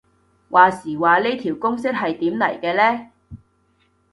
[0.49, 3.11] 話時話呢條公式係點嚟嘅呢